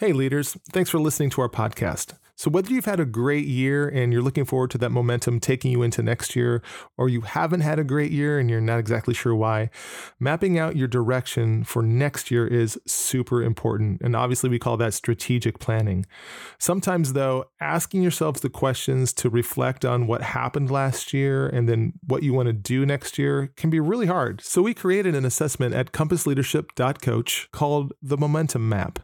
Hey, 0.00 0.14
leaders, 0.14 0.56
thanks 0.72 0.88
for 0.88 0.98
listening 0.98 1.28
to 1.28 1.42
our 1.42 1.50
podcast. 1.50 2.14
So, 2.34 2.50
whether 2.50 2.72
you've 2.72 2.86
had 2.86 3.00
a 3.00 3.04
great 3.04 3.44
year 3.44 3.86
and 3.86 4.14
you're 4.14 4.22
looking 4.22 4.46
forward 4.46 4.70
to 4.70 4.78
that 4.78 4.88
momentum 4.88 5.40
taking 5.40 5.70
you 5.70 5.82
into 5.82 6.02
next 6.02 6.34
year, 6.34 6.62
or 6.96 7.10
you 7.10 7.20
haven't 7.20 7.60
had 7.60 7.78
a 7.78 7.84
great 7.84 8.10
year 8.10 8.38
and 8.38 8.48
you're 8.48 8.62
not 8.62 8.78
exactly 8.78 9.12
sure 9.12 9.34
why, 9.34 9.68
mapping 10.18 10.58
out 10.58 10.74
your 10.74 10.88
direction 10.88 11.64
for 11.64 11.82
next 11.82 12.30
year 12.30 12.46
is 12.46 12.80
super 12.86 13.42
important. 13.42 14.00
And 14.00 14.16
obviously, 14.16 14.48
we 14.48 14.58
call 14.58 14.78
that 14.78 14.94
strategic 14.94 15.58
planning. 15.58 16.06
Sometimes, 16.58 17.12
though, 17.12 17.50
asking 17.60 18.00
yourselves 18.00 18.40
the 18.40 18.48
questions 18.48 19.12
to 19.12 19.28
reflect 19.28 19.84
on 19.84 20.06
what 20.06 20.22
happened 20.22 20.70
last 20.70 21.12
year 21.12 21.46
and 21.46 21.68
then 21.68 21.92
what 22.06 22.22
you 22.22 22.32
want 22.32 22.46
to 22.46 22.54
do 22.54 22.86
next 22.86 23.18
year 23.18 23.52
can 23.54 23.68
be 23.68 23.80
really 23.80 24.06
hard. 24.06 24.40
So, 24.40 24.62
we 24.62 24.72
created 24.72 25.14
an 25.14 25.26
assessment 25.26 25.74
at 25.74 25.92
compassleadership.coach 25.92 27.50
called 27.52 27.92
the 28.00 28.16
Momentum 28.16 28.66
Map. 28.66 28.98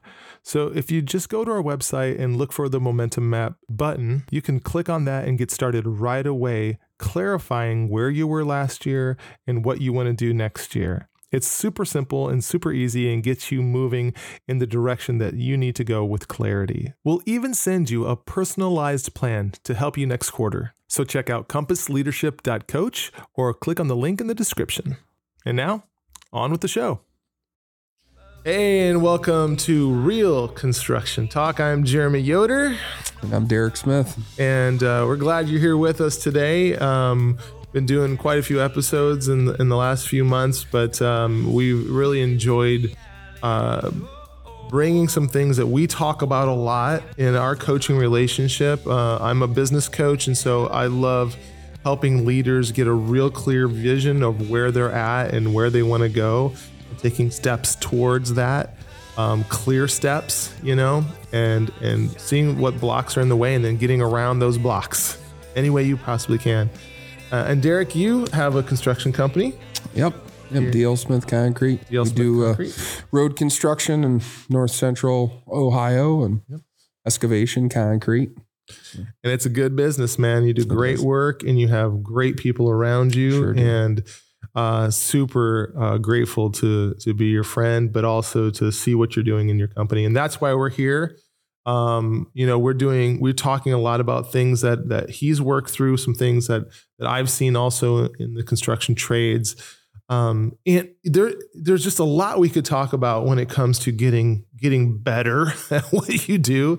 So, 0.47 0.69
if 0.69 0.93
you 0.93 1.03
just 1.03 1.29
go 1.29 1.45
to 1.45 1.51
our 1.51 1.63
website 1.63 2.21
and 2.21 2.37
look 2.37 2.53
for 2.53 2.69
the 2.69 2.79
Momentum 2.79 3.29
Map 3.29 3.57
button, 3.69 4.23
you 4.31 4.41
can 4.41 4.61
click 4.61 4.89
on 4.89 5.05
that 5.05 5.27
and 5.27 5.37
get 5.37 5.51
started 5.51 5.89
right 5.89 6.25
away, 6.25 6.79
clarifying 7.01 7.89
where 7.89 8.11
you 8.11 8.29
were 8.29 8.45
last 8.45 8.87
year 8.87 9.17
and 9.45 9.65
what 9.65 9.81
you 9.81 9.93
want 9.93 10.07
to 10.07 10.13
do 10.13 10.33
next 10.33 10.77
year. 10.77 11.09
It's 11.33 11.49
super 11.49 11.85
simple 11.85 12.29
and 12.29 12.45
super 12.45 12.71
easy 12.71 13.13
and 13.13 13.25
gets 13.25 13.51
you 13.51 13.61
moving 13.61 14.15
in 14.47 14.59
the 14.59 14.69
direction 14.69 15.19
that 15.19 15.35
you 15.35 15.57
need 15.57 15.75
to 15.75 15.85
go 15.85 16.05
with 16.05 16.29
clarity. 16.29 16.93
We'll 17.03 17.23
even 17.27 17.53
send 17.53 17.91
you 17.91 18.07
a 18.07 18.15
personalized 18.15 19.15
plan 19.15 19.53
to 19.65 19.75
help 19.75 19.99
you 19.99 20.07
next 20.07 20.31
quarter. 20.31 20.75
So 20.87 21.03
check 21.03 21.29
out 21.29 21.49
compassleadership.coach 21.49 23.11
or 23.35 23.53
click 23.53 23.81
on 23.81 23.89
the 23.89 23.97
link 23.97 24.21
in 24.21 24.29
the 24.29 24.35
description. 24.35 24.97
And 25.45 25.57
now, 25.57 25.87
on 26.33 26.53
with 26.53 26.61
the 26.61 26.69
show. 26.69 27.01
Hey, 28.47 28.89
and 28.89 29.03
welcome 29.03 29.57
to 29.57 29.91
Real 29.91 30.47
Construction 30.47 31.27
Talk. 31.27 31.59
I'm 31.59 31.83
Jerimae 31.83 32.25
Yoder. 32.25 32.77
And 33.23 33.35
I'm 33.35 33.49
Derek 33.49 33.77
Smith. 33.77 34.17
And 34.39 34.85
uh, 34.85 35.03
we're 35.05 35.17
glad 35.17 35.49
you're 35.49 35.59
here 35.59 35.77
with 35.77 36.01
us 36.01 36.17
today. 36.17 36.77
Um, 36.77 37.39
been 37.73 37.87
doing 37.87 38.17
quite 38.17 38.39
a 38.39 38.45
few 38.45 38.63
episodes 38.63 39.27
in 39.27 39.47
the, 39.47 39.55
in 39.55 39.69
the 39.69 39.75
last 39.75 40.07
few 40.07 40.25
months, 40.25 40.63
but 40.63 41.03
um, 41.03 41.53
we 41.53 41.73
really 41.73 42.23
enjoyed 42.23 42.97
uh, 43.43 43.91
bringing 44.69 45.09
some 45.09 45.27
things 45.27 45.57
that 45.57 45.67
we 45.67 45.89
talk 45.89 46.23
about 46.23 46.47
a 46.47 46.55
lot 46.55 47.03
in 47.19 47.35
our 47.35 47.57
coaching 47.57 47.97
relationship. 47.97 48.87
Uh, 48.87 49.19
I'm 49.19 49.43
a 49.43 49.49
business 49.49 49.89
coach, 49.89 50.29
and 50.29 50.39
so 50.39 50.69
I 50.69 50.87
love 50.87 51.37
helping 51.83 52.25
leaders 52.25 52.71
get 52.71 52.87
a 52.87 52.93
real 52.93 53.29
clear 53.29 53.67
vision 53.67 54.23
of 54.23 54.49
where 54.49 54.71
they're 54.71 54.93
at 54.93 55.35
and 55.35 55.53
where 55.53 55.69
they 55.69 55.83
want 55.83 56.05
to 56.05 56.09
go 56.09 56.53
taking 56.99 57.31
steps 57.31 57.75
towards 57.77 58.35
that, 58.35 58.77
um, 59.17 59.45
clear 59.45 59.89
steps, 59.89 60.55
you 60.63 60.75
know, 60.77 61.05
and 61.33 61.73
and 61.81 62.11
seeing 62.21 62.59
what 62.59 62.79
blocks 62.81 63.17
are 63.17 63.21
in 63.21 63.29
the 63.29 63.37
way, 63.37 63.55
and 63.55 63.65
then 63.65 63.77
getting 63.77 64.01
around 64.03 64.39
those 64.39 64.59
blocks 64.59 65.19
any 65.55 65.71
way 65.71 65.83
you 65.83 65.97
possibly 65.97 66.39
can. 66.39 66.69
Uh, 67.33 67.45
and 67.49 67.63
Derek, 67.63 67.95
you 67.97 68.27
have 68.33 68.55
a 68.57 68.63
construction 68.63 69.13
company. 69.13 69.55
Yep. 69.95 70.15
Yep, 70.53 70.71
D.L. 70.73 70.95
Smith 70.97 71.27
Concrete. 71.27 71.81
D.L. 71.91 72.05
we 72.05 72.09
Smith 72.11 72.17
do 72.17 72.45
Concrete. 72.45 72.79
Uh, 72.79 73.03
road 73.11 73.35
construction 73.37 74.05
in 74.05 74.21
north 74.49 74.71
central 74.71 75.43
Ohio 75.49 76.23
and 76.23 76.43
Yep. 76.49 76.61
excavation 77.05 77.69
concrete. 77.69 78.31
and 78.97 79.33
it's 79.33 79.45
a 79.47 79.49
good 79.49 79.75
business, 79.75 80.19
man. 80.21 80.45
You 80.45 80.53
do 80.53 80.65
great 80.65 81.01
work, 81.01 81.43
and 81.43 81.59
you 81.59 81.67
have 81.69 82.03
great 82.03 82.37
people 82.37 82.71
around 82.71 83.15
you, 83.17 83.31
Sure 83.33 83.53
do. 83.55 84.03
Uh, 84.57 84.91
super 84.91 85.75
uh, 85.79 85.99
grateful 85.99 86.51
to 86.51 86.95
to 86.95 87.13
be 87.13 87.27
your 87.27 87.45
friend, 87.45 87.93
but 87.93 88.05
also 88.05 88.51
to 88.51 88.73
see 88.73 88.95
what 88.95 89.15
you're 89.15 89.25
doing 89.25 89.51
in 89.51 89.59
your 89.59 89.69
company, 89.69 90.05
and 90.05 90.17
that's 90.17 90.41
why 90.41 90.55
we're 90.55 90.71
here. 90.71 91.19
Um, 91.67 92.31
you 92.33 92.47
know, 92.47 92.59
we're 92.59 92.75
doing 92.75 93.21
we're 93.21 93.35
talking 93.35 93.75
a 93.75 93.79
lot 93.79 94.01
about 94.01 94.33
things 94.33 94.63
that 94.63 94.89
that 94.89 95.11
he's 95.11 95.43
worked 95.43 95.71
through, 95.71 95.99
some 95.99 96.15
things 96.15 96.47
that 96.47 96.65
that 96.99 97.07
I've 97.07 97.29
seen 97.29 97.55
also 97.55 98.09
in 98.19 98.35
the 98.35 98.43
construction 98.43 98.95
trades. 98.95 99.57
Um, 100.09 100.57
and 100.67 100.91
there, 101.05 101.33
there's 101.55 101.83
just 101.83 101.99
a 101.99 102.05
lot 102.05 102.39
we 102.39 102.49
could 102.49 102.65
talk 102.65 102.93
about 102.93 103.27
when 103.27 103.39
it 103.39 103.51
comes 103.51 103.79
to 103.81 103.93
getting 103.93 104.47
getting 104.57 104.97
better 104.97 105.53
at 105.71 105.85
what 105.91 106.29
you 106.29 106.39
do. 106.39 106.79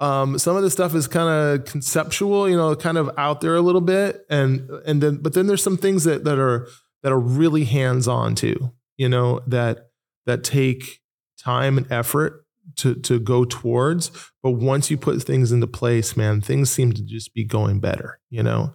Um, 0.00 0.38
some 0.38 0.56
of 0.56 0.64
the 0.64 0.70
stuff 0.70 0.94
is 0.96 1.06
kind 1.06 1.28
of 1.28 1.66
conceptual, 1.66 2.48
you 2.48 2.56
know, 2.56 2.74
kind 2.74 2.98
of 2.98 3.10
out 3.16 3.42
there 3.42 3.54
a 3.54 3.60
little 3.60 3.80
bit, 3.80 4.24
and 4.28 4.68
and 4.86 5.00
then 5.00 5.18
but 5.18 5.34
then 5.34 5.46
there's 5.46 5.62
some 5.62 5.76
things 5.76 6.02
that 6.02 6.24
that 6.24 6.38
are 6.38 6.66
that 7.02 7.12
are 7.12 7.20
really 7.20 7.64
hands 7.64 8.08
on 8.08 8.34
too, 8.34 8.72
you 8.96 9.08
know, 9.08 9.40
that 9.46 9.90
that 10.26 10.44
take 10.44 11.00
time 11.38 11.76
and 11.76 11.90
effort 11.90 12.44
to 12.76 12.94
to 12.94 13.18
go 13.18 13.44
towards. 13.44 14.10
But 14.42 14.52
once 14.52 14.90
you 14.90 14.96
put 14.96 15.22
things 15.22 15.52
into 15.52 15.66
place, 15.66 16.16
man, 16.16 16.40
things 16.40 16.70
seem 16.70 16.92
to 16.92 17.02
just 17.02 17.34
be 17.34 17.44
going 17.44 17.80
better, 17.80 18.20
you 18.30 18.42
know. 18.42 18.74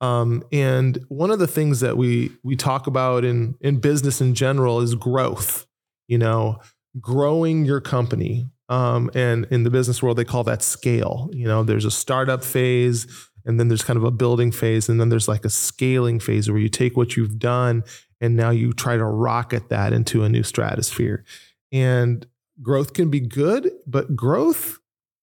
Um, 0.00 0.42
and 0.50 0.98
one 1.08 1.30
of 1.30 1.38
the 1.38 1.46
things 1.46 1.80
that 1.80 1.96
we 1.96 2.32
we 2.42 2.56
talk 2.56 2.86
about 2.86 3.24
in 3.24 3.54
in 3.60 3.78
business 3.78 4.20
in 4.20 4.34
general 4.34 4.80
is 4.80 4.94
growth. 4.94 5.66
You 6.08 6.18
know, 6.18 6.60
growing 7.00 7.64
your 7.64 7.80
company. 7.80 8.50
Um, 8.68 9.10
and 9.14 9.46
in 9.50 9.64
the 9.64 9.70
business 9.70 10.02
world, 10.02 10.16
they 10.16 10.24
call 10.24 10.44
that 10.44 10.62
scale. 10.62 11.28
You 11.32 11.46
know, 11.46 11.62
there's 11.62 11.84
a 11.84 11.90
startup 11.90 12.42
phase, 12.42 13.06
and 13.44 13.58
then 13.58 13.68
there's 13.68 13.82
kind 13.82 13.96
of 13.96 14.04
a 14.04 14.10
building 14.10 14.52
phase, 14.52 14.88
and 14.88 15.00
then 15.00 15.08
there's 15.08 15.28
like 15.28 15.44
a 15.44 15.50
scaling 15.50 16.20
phase 16.20 16.48
where 16.50 16.60
you 16.60 16.68
take 16.68 16.96
what 16.96 17.16
you've 17.16 17.38
done 17.38 17.84
and 18.20 18.36
now 18.36 18.50
you 18.50 18.72
try 18.72 18.96
to 18.96 19.04
rocket 19.04 19.68
that 19.68 19.92
into 19.92 20.22
a 20.22 20.28
new 20.28 20.42
stratosphere. 20.44 21.24
And 21.72 22.24
growth 22.62 22.92
can 22.92 23.10
be 23.10 23.18
good, 23.20 23.70
but 23.86 24.14
growth 24.14 24.78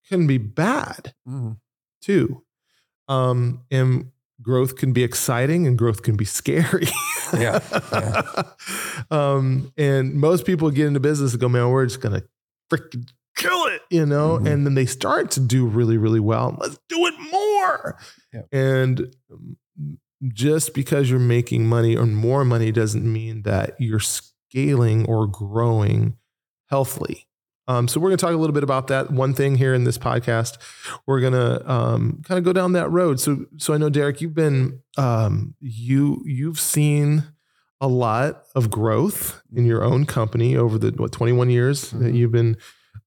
can 0.09 0.28
be 0.28 0.38
bad 0.38 1.13
too. 2.02 2.44
Um, 3.07 3.62
and 3.72 4.12
growth 4.41 4.75
can 4.75 4.91
be 4.94 5.03
exciting 5.03 5.66
and 5.68 5.78
growth 5.78 6.03
can 6.03 6.16
be 6.18 6.25
scary. 6.25 6.88
Yeah, 7.34 7.59
um, 9.12 9.72
and 9.78 10.16
most 10.16 10.46
people 10.46 10.69
get 10.72 10.88
into 10.88 11.00
business 11.00 11.31
and 11.34 11.41
go, 11.41 11.50
man, 11.50 11.69
we're 11.69 11.86
just 11.86 12.01
gonna 12.01 12.24
freaking 12.72 13.07
kill 13.36 13.66
it, 13.68 13.81
you 13.90 14.06
know, 14.06 14.40
Mhm. 14.40 14.51
and 14.51 14.66
then 14.66 14.74
they 14.75 14.86
start 14.86 15.31
to 15.31 15.40
do 15.40 15.66
really, 15.66 15.97
really 15.97 16.19
well. 16.19 16.57
Let's 16.59 16.80
do 16.90 17.06
it 17.06 17.13
more. 17.31 17.38
Yep. 18.34 18.47
And 18.52 19.16
just 20.34 20.74
because 20.74 21.09
you're 21.09 21.19
making 21.19 21.66
money 21.68 21.96
or 21.96 22.06
more 22.06 22.44
money 22.44 22.72
doesn't 22.72 23.12
mean 23.12 23.44
that 23.44 23.75
you're 23.80 24.00
scaling 24.02 25.06
or 25.06 25.28
growing 25.28 26.18
healthily. 26.69 27.25
Um, 27.68 27.88
so 27.88 28.00
we're 28.00 28.09
going 28.09 28.18
to 28.18 28.25
talk 28.25 28.34
a 28.34 28.38
little 28.38 28.53
bit 28.53 28.63
about 28.63 28.88
that 28.88 29.12
one 29.12 29.34
thing 29.35 29.56
here 29.56 29.75
in 29.75 29.84
this 29.84 29.97
podcast. 29.97 30.57
We're 31.06 31.19
going 31.22 31.34
to 31.34 31.72
um, 31.72 32.22
kind 32.25 32.40
of 32.40 32.44
go 32.44 32.52
down 32.52 32.72
that 32.74 32.90
road. 32.90 33.19
So, 33.19 33.46
so 33.57 33.74
I 33.74 33.78
know 33.78 33.90
Derek, 33.90 34.22
you've 34.22 34.34
been 34.34 34.81
um, 34.97 35.53
you 35.59 36.24
you've 36.25 36.59
seen 36.59 37.24
a 37.80 37.88
lot 37.88 38.44
of 38.56 38.69
growth 38.72 39.41
in 39.56 39.66
your 39.66 39.84
own 39.84 40.06
company 40.06 40.57
over 40.57 40.78
the 40.80 40.90
what 40.97 41.12
21 41.12 41.50
years 41.51 41.91
that 41.91 42.12
Mhm. 42.12 42.16
you've 42.18 42.31
been 42.31 42.57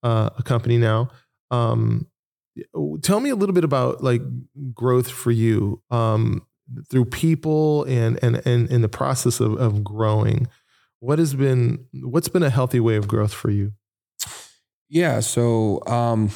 uh, 0.04 0.30
a 0.38 0.42
company 0.44 0.78
now. 0.78 1.10
Um, 1.50 2.06
tell 3.02 3.20
me 3.20 3.30
a 3.30 3.36
little 3.36 3.54
bit 3.54 3.64
about 3.64 4.02
like 4.02 4.22
growth 4.74 5.10
for 5.10 5.30
you 5.30 5.82
um, 5.90 6.46
through 6.90 7.06
people 7.06 7.84
and 7.84 8.22
and 8.22 8.44
and 8.46 8.70
in 8.70 8.82
the 8.82 8.88
process 8.88 9.40
of, 9.40 9.54
of 9.54 9.82
growing. 9.84 10.48
What 11.00 11.18
has 11.18 11.34
been 11.34 11.86
what's 12.02 12.28
been 12.28 12.42
a 12.42 12.50
healthy 12.50 12.80
way 12.80 12.96
of 12.96 13.08
growth 13.08 13.32
for 13.34 13.50
you? 13.50 13.72
Yeah. 14.88 15.20
So 15.20 15.82
um, 15.86 16.30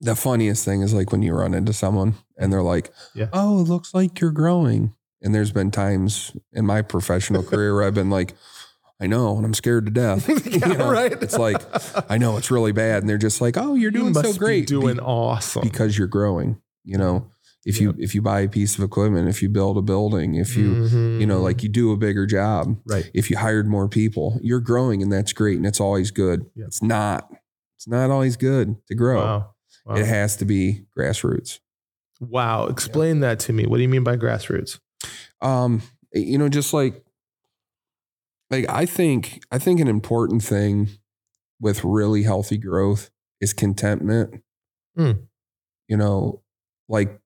the 0.00 0.14
funniest 0.14 0.64
thing 0.64 0.82
is 0.82 0.94
like 0.94 1.12
when 1.12 1.22
you 1.22 1.34
run 1.34 1.54
into 1.54 1.72
someone 1.72 2.14
and 2.38 2.52
they're 2.52 2.62
like, 2.62 2.90
Yeah. 3.14 3.28
"Oh, 3.32 3.60
it 3.60 3.68
looks 3.68 3.92
like 3.92 4.20
you're 4.20 4.30
growing." 4.30 4.94
And 5.20 5.34
there's 5.34 5.52
been 5.52 5.70
times 5.70 6.32
in 6.52 6.66
my 6.66 6.82
professional 6.82 7.42
career 7.50 7.74
where 7.74 7.84
I've 7.84 7.94
been 7.94 8.10
like, 8.10 8.34
"I 9.04 9.06
know," 9.06 9.36
and 9.36 9.44
I'm 9.46 9.54
scared 9.54 9.86
to 9.86 9.92
death. 9.92 10.28
You 10.54 10.74
know, 10.74 10.90
right. 10.90 11.12
It's 11.22 11.38
like 11.38 11.62
I 12.10 12.18
know 12.18 12.36
it's 12.36 12.50
really 12.50 12.72
bad, 12.72 13.02
and 13.02 13.08
they're 13.08 13.18
just 13.18 13.40
like, 13.40 13.56
"Oh, 13.56 13.74
you're 13.74 13.92
you 13.92 13.98
doing 14.00 14.12
must 14.12 14.32
so 14.34 14.38
great, 14.38 14.66
doing 14.66 14.96
be- 14.96 15.00
awesome. 15.02 15.62
because 15.62 15.96
you're 15.98 16.06
growing." 16.08 16.60
You 16.84 16.98
know, 16.98 17.30
if 17.64 17.80
you 17.80 17.94
if 17.98 18.14
you 18.14 18.22
buy 18.22 18.40
a 18.40 18.48
piece 18.48 18.76
of 18.76 18.84
equipment, 18.84 19.28
if 19.28 19.42
you 19.42 19.48
build 19.48 19.78
a 19.78 19.82
building, 19.82 20.34
if 20.34 20.56
you 20.56 20.68
Mhm. 20.74 21.20
you 21.20 21.26
know 21.26 21.40
like 21.40 21.62
you 21.62 21.68
do 21.68 21.92
a 21.92 21.96
bigger 21.96 22.26
job, 22.26 22.76
right. 22.86 23.10
if 23.14 23.30
you 23.30 23.36
hired 23.38 23.66
more 23.66 23.88
people, 23.88 24.38
you're 24.42 24.60
growing, 24.60 25.02
and 25.02 25.12
that's 25.12 25.32
great, 25.32 25.56
and 25.56 25.66
it's 25.66 25.80
always 25.80 26.10
good. 26.10 26.46
Yeah. 26.54 26.64
It's 26.66 26.82
not. 26.82 27.28
It's 27.76 27.88
not 27.88 28.10
always 28.10 28.36
good 28.36 28.76
to 28.88 28.94
grow. 28.94 29.20
Wow. 29.20 29.50
Wow. 29.86 29.94
It 29.96 30.06
has 30.06 30.36
to 30.36 30.44
be 30.46 30.86
grassroots. 30.96 31.58
wow. 32.20 32.66
Explain 32.66 33.20
that 33.20 33.38
to 33.40 33.52
me. 33.52 33.66
What 33.66 33.76
do 33.76 33.82
you 33.82 33.88
mean 33.88 34.04
by 34.04 34.16
grassroots? 34.16 34.78
Um, 35.42 35.82
you 36.14 36.38
know, 36.38 36.48
just 36.48 36.72
like 36.72 37.03
like 38.54 38.68
I 38.68 38.86
think 38.86 39.42
I 39.50 39.58
think 39.58 39.80
an 39.80 39.88
important 39.88 40.42
thing 40.42 40.88
with 41.60 41.84
really 41.84 42.22
healthy 42.22 42.58
growth 42.58 43.10
is 43.40 43.52
contentment. 43.52 44.42
Hmm. 44.96 45.12
You 45.88 45.96
know, 45.96 46.42
like 46.88 47.18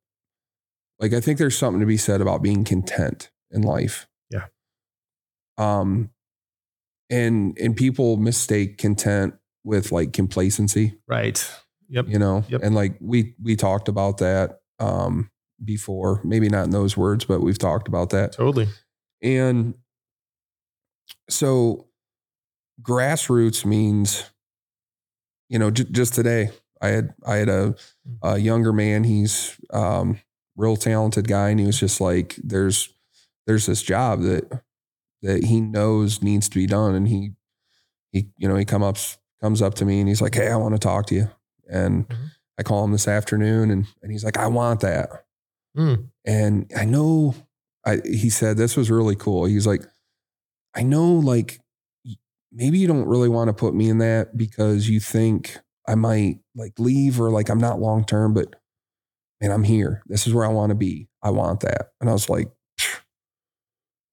like 0.99 1.13
I 1.13 1.21
think 1.21 1.39
there's 1.39 1.57
something 1.57 1.81
to 1.81 1.87
be 1.87 1.97
said 1.97 2.21
about 2.21 2.43
being 2.43 2.65
content 2.65 3.31
in 3.51 3.63
life. 3.63 4.09
Yeah. 4.31 4.47
Um 5.57 6.11
and 7.11 7.57
and 7.59 7.77
people 7.77 8.17
mistake 8.17 8.79
content 8.79 9.35
with 9.65 9.93
like 9.93 10.13
complacency, 10.13 10.99
Right. 11.07 11.45
Yep. 11.89 12.07
you 12.09 12.19
know, 12.19 12.45
Yep. 12.49 12.63
and 12.63 12.75
like 12.75 12.97
we 13.01 13.35
we 13.43 13.57
talked 13.57 13.89
about 13.89 14.19
that 14.19 14.61
um 14.79 15.31
before, 15.65 16.21
maybe 16.25 16.49
not 16.49 16.65
in 16.65 16.71
those 16.71 16.97
words, 16.97 17.25
but 17.25 17.41
we've 17.41 17.59
talked 17.59 17.89
about 17.89 18.11
that. 18.11 18.33
Totally. 18.33 18.69
And 19.23 19.75
so 21.29 21.87
grassroots 22.83 23.65
means, 23.65 24.25
you 25.49 25.59
know, 25.59 25.71
j- 25.71 25.85
just 25.91 26.15
today 26.15 26.51
I 26.81 26.89
had, 26.89 27.15
I 27.27 27.37
had 27.37 27.49
a, 27.49 27.75
a 28.23 28.39
younger 28.39 28.73
man, 28.73 29.05
he's 29.05 29.57
um 29.71 30.19
real 30.57 30.77
talented 30.77 31.29
guy. 31.29 31.51
And 31.51 31.61
he 31.61 31.67
was 31.67 31.79
just 31.79 32.01
like, 32.01 32.35
there's, 32.43 32.89
there's 33.47 33.67
this 33.67 33.81
job 33.83 34.23
that, 34.23 34.63
that 35.23 35.45
he 35.45 35.61
knows 35.61 36.21
needs 36.23 36.49
to 36.49 36.57
be 36.59 36.67
done. 36.67 36.95
And 36.97 37.07
he, 37.07 37.31
he, 38.11 38.29
you 38.37 38.49
know, 38.49 38.57
he 38.57 38.65
come 38.65 38.83
up, 38.83 38.97
comes 39.41 39.63
up 39.63 39.75
to 39.75 39.85
me 39.85 40.01
and 40.01 40.09
he's 40.09 40.21
like, 40.21 40.35
Hey, 40.35 40.49
I 40.49 40.57
want 40.57 40.75
to 40.75 40.79
talk 40.81 41.07
to 41.07 41.15
you. 41.15 41.31
And 41.71 42.09
Mhm. 42.09 42.31
I 42.59 42.65
call 42.65 42.83
him 42.85 42.91
this 42.91 43.07
afternoon 43.07 43.71
and, 43.71 43.87
and 44.03 44.11
he's 44.11 44.25
like, 44.25 44.37
I 44.37 44.49
want 44.49 44.81
that. 44.81 45.11
Mm. 45.77 46.09
And 46.25 46.73
I 46.77 46.85
know 46.85 47.35
I 47.87 47.99
he 48.05 48.31
said 48.31 48.57
this 48.57 48.77
was 48.77 48.91
really 48.91 49.15
cool. 49.15 49.45
He's 49.45 49.67
like, 49.67 49.83
I 50.75 50.82
know 50.82 51.12
like 51.12 51.61
maybe 52.53 52.79
you 52.79 52.87
don't 52.87 53.06
really 53.06 53.29
want 53.29 53.49
to 53.49 53.55
put 53.55 53.75
me 53.75 53.88
in 53.88 53.99
that 53.99 54.37
because 54.37 54.88
you 54.88 55.00
think 55.00 55.59
I 55.87 55.94
might 55.94 56.38
like 56.55 56.79
leave 56.79 57.20
or 57.20 57.31
like 57.31 57.49
I'm 57.49 57.59
not 57.61 57.81
long 57.81 58.05
term, 58.05 58.35
but 58.35 58.55
man, 59.41 59.50
I'm 59.50 59.65
here. 59.65 60.03
This 60.06 60.26
is 60.26 60.35
where 60.35 60.44
I 60.44 60.49
want 60.49 60.70
to 60.70 60.75
be. 60.76 61.09
I 61.23 61.31
want 61.31 61.61
that. 61.61 61.91
And 62.00 62.09
I 62.09 62.12
was 62.12 62.29
like, 62.29 62.50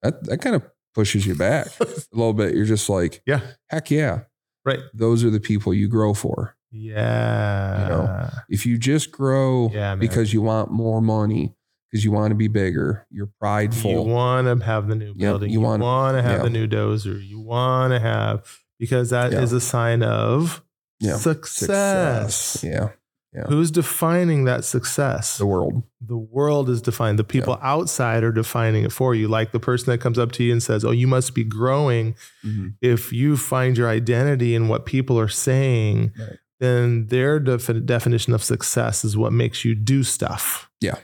that 0.01 0.23
that 0.25 0.41
kind 0.41 0.55
of 0.55 0.63
pushes 0.93 1.25
you 1.25 1.35
back 1.35 1.67
a 1.79 1.85
little 2.13 2.33
bit. 2.33 2.55
You're 2.55 2.65
just 2.65 2.89
like, 2.89 3.21
Yeah. 3.25 3.41
heck 3.69 3.91
yeah. 3.91 4.21
Right. 4.63 4.79
Those 4.93 5.23
are 5.23 5.29
the 5.29 5.39
people 5.39 5.73
you 5.73 5.87
grow 5.87 6.13
for. 6.13 6.55
Yeah. 6.71 7.83
You 7.83 7.89
know, 7.89 8.29
If 8.49 8.65
you 8.65 8.77
just 8.77 9.11
grow 9.11 9.69
Yeah, 9.71 9.95
because 9.95 10.33
you 10.33 10.41
want 10.41 10.71
more 10.71 11.01
money, 11.01 11.55
because 11.95 12.03
you 12.03 12.11
want 12.11 12.31
to 12.31 12.35
be 12.35 12.49
bigger, 12.49 13.07
you're 13.09 13.29
prideful. 13.39 13.89
You 13.89 14.01
want 14.01 14.47
to 14.59 14.65
have 14.65 14.89
the 14.89 14.95
new 14.95 15.13
building. 15.15 15.49
you 15.49 15.59
you 15.59 15.61
wanna- 15.61 15.81
want 15.81 16.17
to 16.17 16.21
have 16.21 16.39
yeah. 16.39 16.43
the 16.43 16.49
new 16.49 16.67
dozer. 16.67 17.25
You 17.25 17.39
want 17.39 17.93
to 17.93 17.99
have 18.01 18.43
because 18.77 19.11
that 19.11 19.31
is 19.31 19.53
Yeah. 19.53 19.57
a 19.57 19.61
sign 19.61 20.03
of 20.03 20.61
Yeah. 20.99 21.15
success. 21.15 22.59
Yeah. 22.63 22.89
Yeah. 23.33 23.43
Who's 23.47 23.71
defining 23.71 24.43
that 24.45 24.63
success? 24.65 25.37
The 25.37 25.45
world. 25.45 25.83
the 26.07 26.17
world 26.17 26.69
is 26.69 26.81
defined. 26.81 27.17
The 27.17 27.23
people 27.23 27.57
outside 27.61 28.23
are 28.23 28.31
defining 28.31 28.83
it 28.83 28.91
for 28.91 29.15
you. 29.15 29.27
Like 29.27 29.51
the 29.53 29.59
person 29.59 29.87
that 29.91 29.99
comes 29.99 30.19
up 30.19 30.31
to 30.33 30.43
you 30.43 30.51
and 30.51 30.61
says, 30.61 30.85
"Oh, 30.85 30.91
you 30.91 31.07
must 31.07 31.33
be 31.33 31.43
growing." 31.43 32.13
Mm-hmm. 32.45 32.67
If 32.81 33.11
you 33.11 33.37
find 33.37 33.77
your 33.77 33.89
identity 33.89 34.53
in 34.53 34.67
what 34.67 34.85
people 34.85 35.19
are 35.19 35.27
saying, 35.27 36.11
Right. 36.19 36.37
then 36.59 37.07
their 37.07 37.39
defi- 37.39 37.81
definition 37.81 38.33
of 38.33 38.43
success 38.43 39.03
is 39.03 39.17
what 39.17 39.33
makes 39.33 39.65
you 39.65 39.73
do 39.75 40.03
stuff. 40.03 40.69
Yeah. 40.79 40.95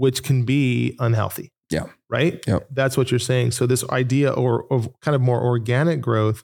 Which 0.00 0.22
can 0.22 0.44
be 0.44 0.96
unhealthy. 0.98 1.52
Yeah. 1.70 1.86
Right. 2.08 2.42
Yep. 2.46 2.68
That's 2.72 2.96
what 2.96 3.10
you're 3.10 3.20
saying. 3.20 3.50
So 3.52 3.66
this 3.66 3.84
idea 3.90 4.30
or 4.32 4.64
of 4.72 4.88
kind 5.00 5.14
of 5.14 5.20
more 5.20 5.40
organic 5.42 6.00
growth 6.00 6.42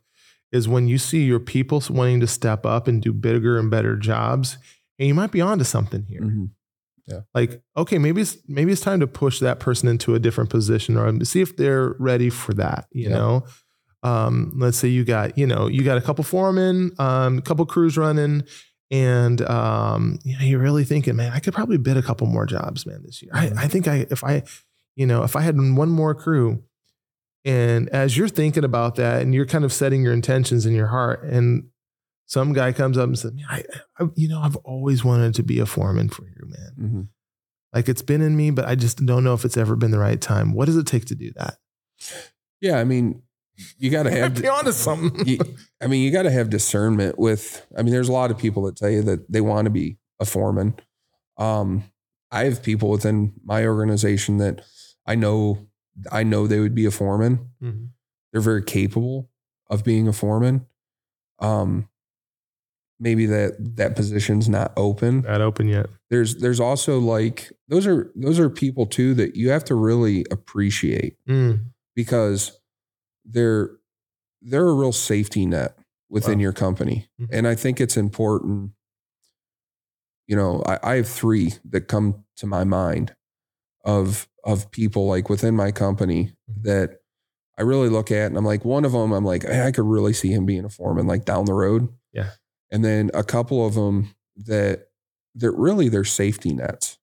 is 0.53 0.69
when 0.69 0.87
you 0.89 0.99
see 0.99 1.25
your 1.25 1.41
people 1.41 1.83
wanting 1.91 2.21
to 2.21 2.27
step 2.27 2.67
up 2.67 2.87
and 2.87 3.01
do 3.03 3.13
bigger 3.15 3.59
and 3.59 3.71
better 3.71 3.97
jobs, 3.97 4.59
and 4.99 5.09
you 5.09 5.15
might 5.15 5.33
be 5.33 5.41
onto 5.41 5.65
something 5.65 6.05
here 6.09 6.21
Mhm. 6.21 6.51
like 7.35 7.63
okay 7.77 7.99
maybe 7.99 8.21
it's 8.21 8.37
maybe 8.49 8.73
it's 8.73 8.81
time 8.81 9.01
to 9.01 9.07
push 9.07 9.39
that 9.41 9.59
person 9.61 9.89
into 9.89 10.15
a 10.15 10.19
different 10.19 10.51
position 10.51 10.97
or 10.97 11.25
see 11.25 11.41
if 11.41 11.57
they're 11.57 11.95
ready 11.99 12.29
for 12.31 12.53
that 12.55 12.87
you 12.93 13.05
Yeah. 13.09 13.17
know 13.17 13.45
um 14.03 14.53
let's 14.57 14.77
say 14.77 14.89
you 14.89 15.05
got 15.05 15.37
you 15.39 15.47
know 15.47 15.67
you 15.69 15.83
got 15.85 15.99
a 15.99 16.01
couple 16.01 16.25
foremen 16.25 16.93
um 16.99 17.39
a 17.39 17.43
couple 17.43 17.65
crews 17.67 17.97
running 17.97 18.43
and 18.91 19.43
um 19.49 20.19
you 20.25 20.39
know 20.39 20.45
you're 20.45 20.61
really 20.61 20.85
thinking 20.85 21.17
man 21.17 21.33
i 21.33 21.41
could 21.41 21.53
probably 21.53 21.77
bid 21.77 21.97
a 21.97 22.03
couple 22.03 22.27
more 22.27 22.47
jobs 22.47 22.87
man 22.87 23.03
this 23.05 23.21
year 23.23 23.31
I, 23.35 23.51
I 23.57 23.69
think 23.69 23.89
i 23.89 24.07
if 24.11 24.23
i 24.23 24.43
you 24.95 25.07
know 25.07 25.25
if 25.25 25.35
i 25.35 25.41
had 25.41 25.57
one 25.57 25.89
more 25.89 26.15
crew 26.15 26.63
and 27.45 27.89
as 27.91 28.17
you're 28.17 28.29
thinking 28.29 28.65
about 28.65 28.97
that 28.97 29.23
and 29.23 29.35
you're 29.35 29.47
kind 29.47 29.65
of 29.65 29.73
setting 29.73 30.03
your 30.03 30.13
intentions 30.13 30.67
in 30.67 30.75
your 30.75 30.89
heart 30.89 31.25
and 31.25 31.69
some 32.29 32.53
guy 32.53 32.73
comes 32.73 32.99
up 32.99 33.07
and 33.07 33.17
says, 33.17 33.33
man, 33.35 33.47
I, 33.49 33.63
I, 34.01 34.07
you 34.17 34.27
know, 34.27 34.41
I've 34.41 34.57
always 34.57 35.05
wanted 35.05 35.33
to 35.37 35.45
be 35.45 35.61
a 35.61 35.67
foreman 35.67 36.09
for 36.09 36.27
you, 36.27 36.43
man. 36.45 36.73
Mhm. 36.77 37.09
Like 37.73 37.89
it's 37.89 38.03
been 38.03 38.21
in 38.21 38.37
me, 38.37 38.51
but 38.51 38.65
I 38.65 38.75
just 38.75 39.07
don't 39.07 39.23
know 39.23 39.33
if 39.33 39.45
it's 39.45 39.57
ever 39.57 39.77
been 39.77 39.93
the 39.93 40.01
right 40.01 40.21
time. 40.21 40.53
What 40.53 40.65
does 40.65 40.77
it 40.77 40.89
take 40.89 41.05
to 41.05 41.15
do 41.15 41.31
that? 41.37 41.59
Yeah. 42.61 42.81
I 42.81 42.85
mean, 42.85 43.23
you 43.79 43.91
got 43.91 44.03
to 44.09 44.11
have. 44.11 44.41
be 44.41 44.49
honest, 44.49 44.81
something. 44.81 45.27
you, 45.27 45.39
I 45.81 45.87
mean, 45.87 46.03
you 46.03 46.11
got 46.11 46.23
to 46.23 46.31
have 46.31 46.51
discernment 46.51 47.19
with. 47.19 47.67
I 47.77 47.83
mean, 47.83 47.93
there's 47.93 48.09
a 48.09 48.13
lot 48.13 48.31
of 48.31 48.39
people 48.39 48.63
that 48.65 48.77
tell 48.77 48.91
you 48.91 49.03
that 49.03 49.31
they 49.31 49.41
want 49.41 49.67
to 49.67 49.71
be 49.71 49.99
a 50.21 50.25
foreman. 50.25 50.75
Um, 51.39 51.85
I 52.31 52.45
have 52.45 52.63
people 52.63 52.91
within 52.91 53.33
my 53.45 53.67
organization 53.67 54.39
that 54.39 54.63
I 55.07 55.15
know. 55.15 55.67
I 56.13 56.23
know 56.25 56.47
they 56.47 56.61
would 56.61 56.75
be 56.75 56.87
a 56.87 56.91
foreman. 56.91 57.51
Mhm. 57.63 57.89
They're 58.33 58.41
very 58.43 58.63
capable 58.63 59.31
of 59.71 59.83
being 59.85 60.09
a 60.09 60.13
foreman. 60.13 60.67
Um, 61.39 61.89
maybe 62.99 63.27
that 63.27 63.77
that 63.77 63.95
position's 63.97 64.49
not 64.49 64.73
open. 64.77 65.23
Not 65.23 65.41
open 65.41 65.69
yet. 65.69 65.87
There's 66.11 66.37
there's 66.37 66.61
also 66.61 66.99
like 66.99 67.51
those 67.69 67.87
are 67.87 68.11
those 68.15 68.39
are 68.39 68.49
people 68.51 68.87
too 68.87 69.15
that 69.15 69.37
you 69.37 69.51
have 69.51 69.65
to 69.65 69.75
really 69.75 70.25
appreciate 70.31 71.17
Mm. 71.29 71.61
because 71.95 72.59
they're 73.29 73.71
they're 74.43 74.69
a 74.69 74.75
real 74.75 74.93
safety 74.93 75.47
net 75.47 75.77
within 76.09 76.39
Wow. 76.39 76.43
your 76.43 76.53
company. 76.53 77.09
Mhm. 77.21 77.29
And 77.33 77.49
I 77.49 77.55
think 77.57 77.81
it's 77.81 77.97
important. 77.97 78.73
You 80.29 80.37
know, 80.37 80.63
I, 80.67 80.79
I 80.83 80.97
have 80.97 81.09
three 81.09 81.55
that 81.71 81.89
come 81.89 82.25
to 82.37 82.47
my 82.47 82.65
mind 82.65 83.15
of 83.85 84.29
of 84.45 84.71
people 84.71 85.07
like 85.09 85.29
within 85.29 85.55
my 85.57 85.73
company 85.73 86.33
Mhm. 86.51 86.63
that 86.63 87.01
I 87.59 87.63
really 87.63 87.89
look 87.89 88.11
at 88.13 88.27
and 88.27 88.37
I'm 88.37 88.45
like, 88.45 88.65
one 88.65 88.85
of 88.85 88.93
them, 88.93 89.13
I'm 89.13 89.25
like, 89.25 89.45
"Hey, 89.45 89.67
I 89.67 89.73
could 89.73 89.87
really 89.87 90.13
see 90.13 90.31
him 90.33 90.45
being 90.47 90.65
a 90.65 90.69
foreman 90.69 91.07
like 91.07 91.25
down 91.25 91.47
the 91.47 91.55
road. 91.55 91.89
Yeah. 92.13 92.33
And 92.71 92.85
then 92.85 93.11
a 93.15 93.25
couple 93.25 93.67
of 93.67 93.75
them 93.75 94.15
that 94.37 94.89
that 95.37 95.53
really 95.53 95.89
they're 95.89 96.05
safety 96.05 96.53
nets. 96.53 96.99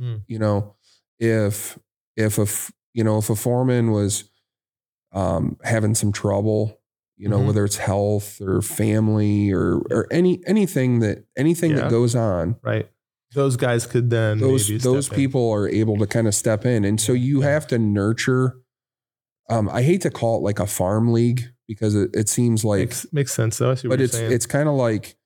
Mm. 0.00 0.22
You 0.26 0.38
know, 0.38 0.76
if 1.18 1.78
if 2.16 2.38
a 2.38 2.46
you 2.94 3.04
know 3.04 3.18
if 3.18 3.28
a 3.30 3.36
foreman 3.36 3.90
was 3.92 4.24
um, 5.12 5.56
having 5.62 5.94
some 5.94 6.12
trouble, 6.12 6.80
you 7.16 7.28
know, 7.28 7.38
Mhm. 7.40 7.46
whether 7.46 7.64
it's 7.64 7.76
health 7.76 8.40
or 8.40 8.62
family 8.62 9.52
or 9.52 9.78
or 9.90 10.06
any 10.10 10.42
anything 10.46 11.00
that 11.00 11.24
anything 11.36 11.70
Yeah. 11.72 11.82
that 11.82 11.90
goes 11.90 12.14
on, 12.14 12.56
Right. 12.62 12.88
Those 13.34 13.56
guys 13.56 13.86
could 13.86 14.10
then 14.10 14.38
those 14.40 14.68
those 14.82 15.08
in. 15.08 15.14
people 15.14 15.50
are 15.50 15.68
able 15.68 15.96
to 15.98 16.06
kind 16.06 16.26
of 16.28 16.34
step 16.34 16.66
in, 16.66 16.84
and 16.84 17.00
so 17.00 17.12
you 17.12 17.40
Yeah. 17.40 17.48
have 17.50 17.66
to 17.68 17.78
nurture. 17.78 18.58
Um, 19.48 19.68
I 19.70 19.82
hate 19.82 20.00
to 20.02 20.10
call 20.10 20.38
it 20.38 20.42
like 20.42 20.58
a 20.60 20.66
farm 20.66 21.12
league 21.12 21.42
because 21.66 21.94
it, 21.94 22.10
it 22.14 22.28
seems 22.28 22.64
like 22.64 22.80
makes, 22.80 23.06
makes 23.12 23.32
sense 23.32 23.58
though. 23.58 23.70
I 23.70 23.74
see 23.74 23.88
what 23.88 23.98
but 23.98 24.02
it's 24.04 24.12
saying. 24.14 24.32
it's 24.32 24.46
kind 24.46 24.68
of 24.68 24.74
like 24.74 25.16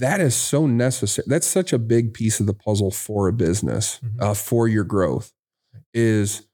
that 0.00 0.20
is 0.20 0.34
so 0.34 0.66
necessary. 0.66 1.26
That's 1.28 1.46
such 1.46 1.72
a 1.72 1.78
big 1.78 2.14
piece 2.14 2.40
of 2.40 2.46
the 2.46 2.54
puzzle 2.54 2.90
for 2.90 3.28
a 3.28 3.32
business, 3.32 4.00
Mhm. 4.02 4.22
uh, 4.22 4.34
for 4.34 4.66
your 4.66 4.84
growth, 4.84 5.32
is 5.92 6.46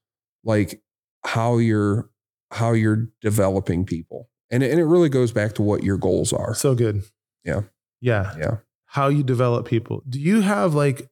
like 0.44 0.82
how 1.24 1.58
you're 1.58 2.10
how 2.50 2.72
you're 2.72 3.08
developing 3.20 3.84
people, 3.84 4.28
and 4.50 4.62
it, 4.62 4.70
and 4.70 4.80
it 4.80 4.84
really 4.84 5.08
goes 5.08 5.32
back 5.32 5.54
to 5.54 5.62
what 5.62 5.82
your 5.82 5.96
goals 5.96 6.32
are. 6.32 6.54
so 6.54 6.74
good. 6.74 7.02
Yeah. 7.44 7.62
Yeah. 8.00 8.34
Yeah. 8.38 8.56
How 8.86 9.08
you 9.08 9.22
develop 9.22 9.66
people. 9.66 10.02
Do 10.08 10.18
you 10.18 10.40
have 10.40 10.74
like, 10.74 11.08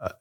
uh, 0.00 0.12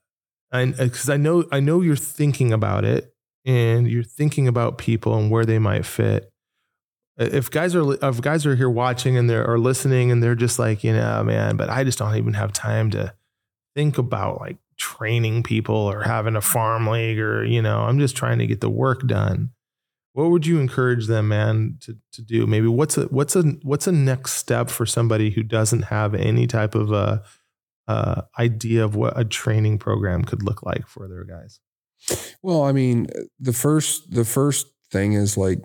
and 0.52 0.76
because 0.76 1.10
I 1.10 1.18
know 1.18 1.46
I 1.52 1.60
know 1.60 1.82
you're 1.82 1.96
thinking 1.96 2.52
about 2.52 2.86
it, 2.86 3.14
and 3.46 3.90
you're 3.90 4.04
thinking 4.04 4.48
about 4.48 4.78
people 4.78 5.16
and 5.18 5.30
where 5.32 5.46
they 5.46 5.60
might 5.60 5.86
fit. 5.86 6.32
If 7.18 7.52
guys 7.52 7.76
are 7.76 7.94
if 7.94 8.22
guys 8.22 8.46
are 8.46 8.56
here 8.56 8.70
watching 8.70 9.18
and 9.18 9.30
they're 9.30 9.48
or 9.48 9.60
listening 9.60 10.12
and 10.12 10.24
they're 10.24 10.36
just 10.36 10.58
like 10.58 10.84
you 10.84 10.94
know 10.94 11.24
man, 11.24 11.56
but 11.56 11.70
I 11.70 11.84
just 11.84 12.00
don't 12.00 12.16
even 12.16 12.34
have 12.34 12.52
time 12.52 12.90
to 12.92 13.14
think 13.76 13.98
about 13.98 14.40
like 14.40 14.58
training 14.82 15.44
people 15.44 15.76
or 15.76 16.02
having 16.02 16.36
a 16.36 16.42
farm 16.42 16.88
league 16.88 17.20
or 17.20 17.46
you 17.46 17.62
know 17.62 17.82
I'm 17.82 18.00
just 18.00 18.18
trying 18.18 18.40
to 18.40 18.48
get 18.48 18.62
the 18.62 18.70
work 18.70 19.06
done. 19.08 19.52
What 20.14 20.32
would 20.32 20.46
you 20.46 20.60
encourage 20.60 21.06
them, 21.06 21.30
man, 21.30 21.78
to 21.82 21.96
to 22.14 22.22
do? 22.22 22.48
Maybe 22.48 22.68
what's 22.68 22.98
a 22.98 23.04
what's 23.06 23.36
a 23.36 23.44
what's 23.62 23.88
a 23.88 23.92
next 23.92 24.34
step 24.34 24.70
for 24.70 24.86
somebody 24.86 25.30
who 25.30 25.44
doesn't 25.44 25.84
have 25.84 26.16
any 26.16 26.48
type 26.48 26.74
of 26.74 26.92
a 26.92 27.24
uh, 27.88 28.24
idea 28.40 28.84
of 28.84 28.96
what 28.96 29.18
a 29.18 29.24
training 29.24 29.78
program 29.78 30.24
could 30.24 30.44
look 30.44 30.64
like 30.64 30.88
for 30.88 31.08
their 31.08 31.24
guys? 31.24 31.60
Well, 32.42 32.64
I 32.64 32.72
mean, 32.72 33.08
the 33.40 33.54
first 33.54 34.12
the 34.12 34.26
first 34.26 34.68
thing 34.92 35.14
is 35.14 35.38
like 35.38 35.60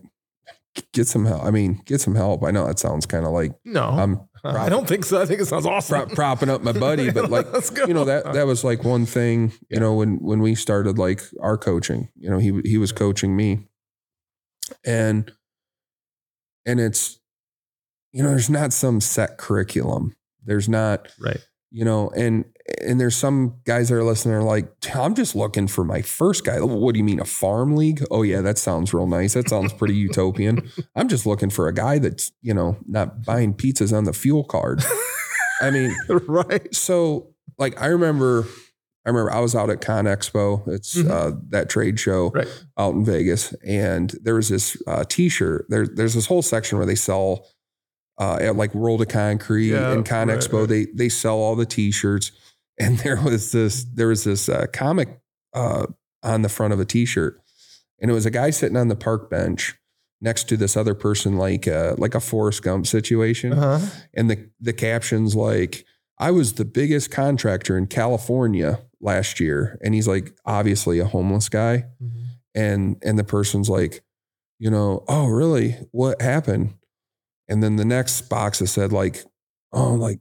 get 0.93 1.07
some 1.07 1.25
help. 1.25 1.43
I 1.43 1.51
mean, 1.51 1.81
get 1.87 2.03
some 2.03 2.15
help. 2.15 2.45
I 2.45 2.51
know 2.51 2.67
that 2.67 2.79
sounds 2.79 3.07
kind 3.07 3.25
of 3.25 3.33
like 3.33 3.53
No, 3.65 3.85
I'm 3.85 4.26
I 4.45 4.69
don't 4.69 4.87
think 4.87 5.05
so. 5.05 5.21
I 5.21 5.27
think 5.27 5.41
it 5.41 5.47
sounds 5.47 5.67
awesome. 5.67 5.97
prop, 5.97 6.15
propping 6.15 6.51
up 6.51 6.63
my 6.63 6.73
buddy, 6.73 7.11
but 7.11 7.31
like 7.31 7.47
you 7.87 7.95
know 7.95 8.05
that 8.05 8.33
that 8.33 8.47
was 8.47 8.65
like 8.65 8.85
one 8.85 9.07
thing 9.07 9.53
you 9.71 9.81
know 9.81 9.95
when 9.95 10.17
when 10.19 10.41
we 10.41 10.55
started 10.55 10.99
like 10.99 11.23
our 11.41 11.59
coaching 11.59 12.09
you 12.17 12.31
know 12.31 12.39
he 12.39 12.61
he 12.65 12.79
was 12.79 12.93
coaching 12.93 13.35
me 13.37 13.67
and 14.85 15.33
and 16.65 16.81
it's 16.81 17.19
you 18.17 18.23
know, 18.23 18.31
there's 18.31 18.49
not 18.49 18.73
some 18.73 19.03
set 19.03 19.37
curriculum. 19.37 20.17
There's 20.43 20.71
not, 20.71 21.13
Right. 21.21 21.41
You 21.77 21.85
know, 21.85 22.09
and 22.17 22.47
and 22.83 22.99
there's 22.99 23.15
some 23.15 23.57
guys 23.65 23.91
that 23.91 23.97
are 23.97 24.03
listening 24.03 24.35
are 24.35 24.43
like, 24.43 24.73
I'm 24.95 25.15
just 25.15 25.37
looking 25.37 25.69
for 25.69 25.85
my 25.85 26.01
first 26.01 26.43
guy. 26.43 26.59
What 26.61 26.95
do 26.95 26.99
you 26.99 27.05
mean, 27.05 27.21
a 27.21 27.27
farm 27.27 27.77
league? 27.77 28.03
Oh 28.11 28.23
yeah, 28.23 28.41
that 28.41 28.57
sounds 28.57 28.95
real 28.95 29.07
nice. 29.07 29.35
That 29.35 29.49
sounds 29.51 29.75
pretty 29.75 29.95
utopian. 30.09 30.69
I'm 30.95 31.07
just 31.09 31.27
looking 31.27 31.51
for 31.51 31.69
a 31.69 31.75
guy 31.75 31.99
that's, 31.99 32.33
you 32.41 32.55
know, 32.55 32.79
not 32.87 33.25
buying 33.27 33.53
pizzas 33.53 33.95
on 33.97 34.05
the 34.05 34.15
fuel 34.15 34.43
card. 34.43 34.83
I 35.61 35.71
mean, 35.71 35.95
right. 36.27 36.75
so 36.75 37.35
like 37.59 37.81
I 37.81 37.87
remember 37.89 38.47
I 39.05 39.11
remember 39.11 39.31
I 39.33 39.41
was 39.41 39.55
out 39.55 39.71
at 39.71 39.81
Con 39.83 40.07
Expo. 40.07 40.67
It's 40.67 40.97
Mhm. 40.97 41.11
uh, 41.11 41.37
that 41.51 41.69
trade 41.69 42.01
show 42.01 42.31
Right. 42.35 42.49
out 42.79 42.95
in 42.95 43.05
Vegas, 43.05 43.55
and 43.65 44.11
there 44.23 44.35
was 44.35 44.49
this 44.49 44.77
uh, 44.89 45.05
T-shirt. 45.09 45.67
There, 45.69 45.87
there's 45.87 46.15
this 46.15 46.27
whole 46.27 46.43
section 46.43 46.79
where 46.79 46.87
they 46.87 46.97
sell 46.97 47.47
uh, 48.19 48.39
at 48.41 48.57
like 48.57 48.75
World 48.75 49.01
of 49.03 49.09
Concrete 49.09 49.71
Yeah, 49.71 49.93
and 49.93 50.05
Con 50.07 50.29
right, 50.29 50.39
Expo. 50.39 50.61
right. 50.61 50.69
They 50.69 50.87
they 50.95 51.09
sell 51.09 51.37
all 51.37 51.57
the 51.57 51.67
T-shirts, 51.67 52.33
and 52.79 52.99
there 52.99 53.21
was 53.21 53.53
this 53.53 53.85
there 53.95 54.09
was 54.09 54.25
this 54.25 54.49
uh, 54.49 54.67
comic 54.73 55.21
uh, 55.55 55.87
on 56.23 56.43
the 56.43 56.49
front 56.49 56.73
of 56.73 56.81
a 56.81 56.85
T-shirt, 56.85 57.41
and 58.01 58.11
it 58.11 58.15
was 58.15 58.27
a 58.27 58.31
guy 58.31 58.51
sitting 58.51 58.77
on 58.77 58.89
the 58.89 58.97
park 58.97 59.29
bench 59.31 59.75
next 60.21 60.45
to 60.49 60.57
this 60.57 60.77
other 60.77 60.95
person, 60.95 61.37
like 61.37 61.69
uh, 61.69 61.95
like 61.99 62.15
a 62.15 62.21
Forrest 62.21 62.63
Gump 62.63 62.87
situation 62.87 63.53
Uh-huh. 63.53 63.87
and 64.15 64.31
the 64.31 64.51
the 64.61 64.73
captions 64.73 65.35
like 65.37 65.85
I 66.19 66.31
was 66.31 66.55
the 66.55 66.65
biggest 66.65 67.11
contractor 67.11 67.77
in 67.77 67.87
California 67.89 68.81
last 69.03 69.39
year 69.41 69.79
and 69.85 69.95
he's 69.95 70.09
like 70.09 70.35
obviously 70.47 70.99
a 70.99 71.05
homeless 71.05 71.51
guy 71.51 71.85
Mm-hmm. 72.03 72.23
and 72.55 72.97
and 73.03 73.19
the 73.19 73.25
person's 73.25 73.69
like 73.69 74.03
you 74.59 74.71
know 74.71 75.05
oh 75.07 75.27
really 75.27 75.77
what 75.93 76.23
happened 76.23 76.75
and 77.49 77.63
then 77.63 77.77
the 77.77 77.85
next 77.85 78.23
box 78.29 78.59
has 78.61 78.71
said 78.71 78.93
like 78.93 79.25
oh 79.73 79.95
like 79.95 80.19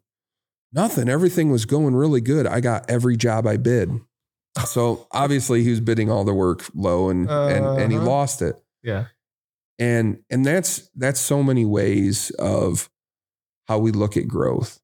nothing. 0.73 1.07
Everything 1.09 1.49
was 1.51 1.65
going 1.65 1.95
really 1.95 2.21
good. 2.21 2.45
I 2.47 2.59
got 2.59 2.89
every 2.89 3.17
job 3.17 3.47
I 3.47 3.57
bid. 3.57 3.91
So 4.65 5.07
obviously 5.11 5.63
he 5.63 5.69
was 5.69 5.79
bidding 5.81 6.09
all 6.09 6.23
the 6.23 6.33
work 6.33 6.63
low 6.73 7.09
and 7.09 7.29
and 7.29 7.65
and 7.81 7.91
he 7.91 7.97
Uh-huh. 7.97 8.07
lost 8.07 8.41
it. 8.41 8.55
Yeah. 8.83 9.05
and 9.79 10.23
and 10.29 10.45
that's 10.45 10.89
that's 10.95 11.19
so 11.19 11.43
many 11.43 11.65
ways 11.65 12.29
of 12.39 12.89
how 13.67 13.79
we 13.79 13.91
look 13.91 14.15
at 14.17 14.27
growth. 14.27 14.79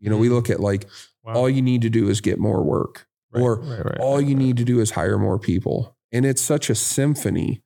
You 0.00 0.10
know 0.10 0.16
we 0.16 0.28
look 0.28 0.48
at 0.50 0.60
like 0.60 0.88
Wow. 1.24 1.34
all 1.34 1.48
you 1.50 1.62
need 1.62 1.82
to 1.82 1.90
do 1.90 2.08
is 2.08 2.20
get 2.20 2.40
more 2.40 2.64
work 2.64 3.06
Right, 3.32 3.40
or 3.42 3.60
right, 3.60 3.84
right, 3.84 4.00
all 4.00 4.20
you 4.20 4.34
need 4.34 4.56
to 4.56 4.64
do 4.64 4.80
is 4.80 4.90
hire 4.90 5.18
more 5.18 5.38
people. 5.38 5.96
And 6.10 6.26
it's 6.26 6.42
such 6.42 6.68
a 6.68 6.74
symphony 6.74 7.62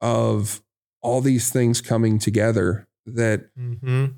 of 0.00 0.60
all 1.00 1.20
these 1.20 1.50
things 1.50 1.80
coming 1.80 2.18
together 2.18 2.87
that 3.16 3.50
Mhm. 3.58 4.14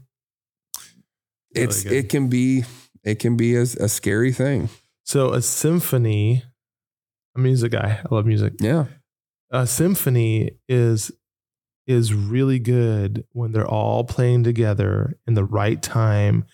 it's 1.55 1.85
Really 1.85 1.99
it 1.99 2.09
can 2.09 2.29
be 2.29 2.65
it 3.05 3.19
can 3.19 3.37
be 3.37 3.57
a, 3.57 3.63
a 3.63 3.89
scary 3.89 4.33
thing 4.33 4.69
So 5.05 5.33
a 5.33 5.43
symphony, 5.43 6.45
I'm 7.35 7.43
a 7.43 7.45
music 7.45 7.73
guy. 7.73 8.01
I 8.05 8.15
love 8.15 8.27
music. 8.27 8.55
yeah 8.61 8.87
A 9.51 9.67
symphony 9.67 10.53
is 10.69 11.11
is 11.87 12.15
really 12.15 12.59
good 12.61 13.25
when 13.33 13.51
they're 13.53 13.67
all 13.67 14.05
playing 14.05 14.45
together 14.45 15.19
in 15.27 15.35
the 15.35 15.45
right 15.45 15.83
time, 15.83 16.45